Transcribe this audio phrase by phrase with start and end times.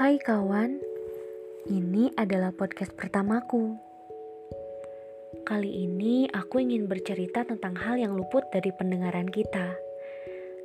[0.00, 0.80] Hai kawan,
[1.68, 3.76] ini adalah podcast pertamaku.
[5.44, 9.76] Kali ini aku ingin bercerita tentang hal yang luput dari pendengaran kita.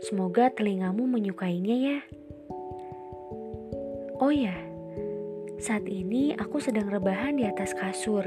[0.08, 2.00] Semoga telingamu menyukainya ya.
[4.24, 4.56] Oh ya,
[5.60, 8.24] saat ini aku sedang rebahan di atas kasur,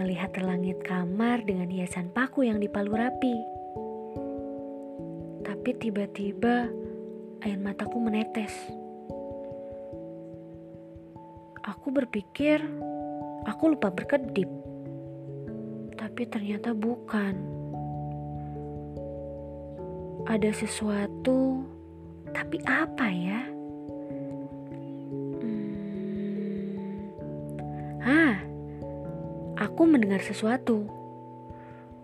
[0.00, 3.36] melihat langit kamar dengan hiasan paku yang dipalu rapi.
[5.44, 6.72] Tapi tiba-tiba
[7.44, 8.81] air mataku menetes.
[11.62, 12.58] Aku berpikir
[13.46, 14.50] aku lupa berkedip,
[15.94, 17.38] tapi ternyata bukan.
[20.26, 21.62] Ada sesuatu,
[22.34, 23.46] tapi apa ya?
[25.38, 26.98] Hmm.
[28.02, 28.42] Ah,
[29.62, 30.82] aku mendengar sesuatu.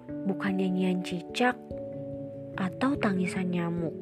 [0.06, 1.58] Bukan nyanyian cicak
[2.54, 3.94] atau tangisan nyamuk.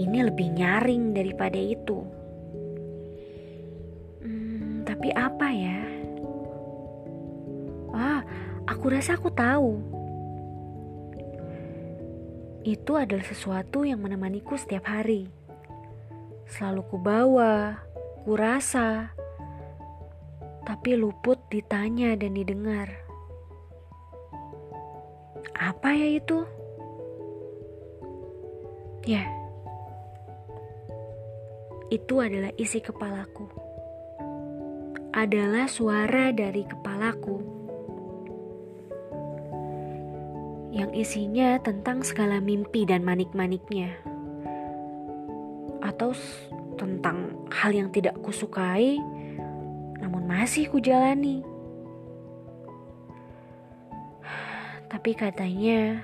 [0.00, 2.23] Ini lebih nyaring daripada itu.
[4.94, 5.82] Tapi apa ya?
[7.90, 8.22] Ah,
[8.62, 9.82] aku rasa aku tahu.
[12.62, 15.26] Itu adalah sesuatu yang menemaniku setiap hari.
[16.46, 17.82] Selalu kubawa,
[18.22, 19.10] kurasa,
[20.62, 22.86] tapi luput ditanya dan didengar.
[25.58, 26.38] Apa ya itu?
[29.10, 29.26] Ya,
[31.90, 33.73] itu adalah isi kepalaku.
[35.14, 37.38] Adalah suara dari kepalaku.
[40.74, 43.94] Yang isinya tentang segala mimpi dan manik-maniknya.
[45.78, 46.18] Atau
[46.74, 48.98] tentang hal yang tidak kusukai,
[50.02, 51.46] namun masih kujalani.
[54.90, 56.02] Tapi katanya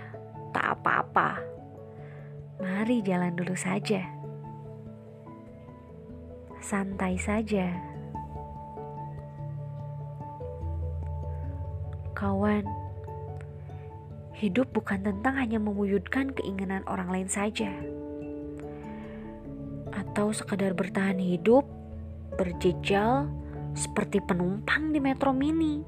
[0.55, 1.43] tak apa-apa.
[2.63, 4.21] Mari jalan dulu saja
[6.61, 7.90] santai saja.
[12.21, 12.69] Kawan,
[14.37, 17.73] hidup bukan tentang hanya mewujudkan keinginan orang lain saja.
[19.89, 21.65] Atau sekadar bertahan hidup,
[22.37, 23.25] berjejal
[23.73, 25.81] seperti penumpang di metro mini.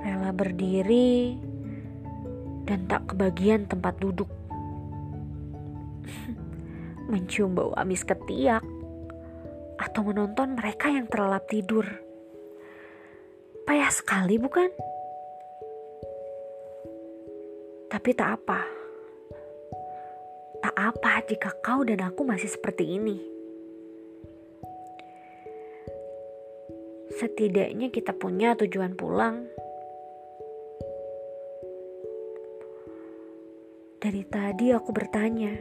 [0.00, 1.36] Rela berdiri
[2.64, 4.32] dan tak kebagian tempat duduk
[7.12, 8.64] mencium bau amis ketiak,
[9.76, 11.84] atau menonton mereka yang terlelap tidur.
[13.64, 14.70] Payah sekali, bukan?
[17.88, 18.60] Tapi tak apa.
[20.62, 23.18] Tak apa jika kau dan aku masih seperti ini.
[27.18, 29.46] Setidaknya kita punya tujuan pulang.
[34.02, 35.54] Dari tadi aku bertanya,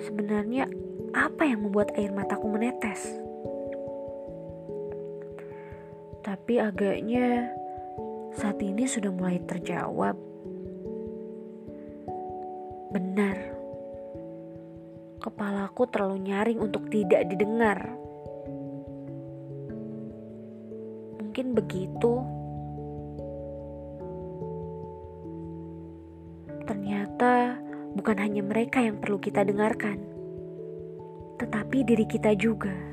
[0.00, 0.64] Sebenarnya
[1.12, 3.29] apa yang membuat air mataku menetes?
[6.20, 7.48] Tapi agaknya
[8.36, 10.16] saat ini sudah mulai terjawab.
[12.92, 13.36] Benar.
[15.20, 17.78] Kepalaku terlalu nyaring untuk tidak didengar.
[21.20, 22.14] Mungkin begitu.
[26.68, 27.56] Ternyata
[27.96, 29.98] bukan hanya mereka yang perlu kita dengarkan,
[31.40, 32.89] tetapi diri kita juga.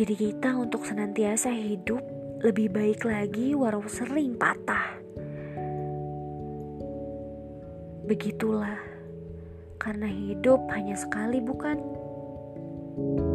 [0.00, 2.00] Diri kita untuk senantiasa hidup
[2.40, 4.96] lebih baik lagi walau sering patah.
[8.08, 8.80] Begitulah,
[9.76, 11.76] karena hidup hanya sekali, bukan?
[12.96, 13.29] thank you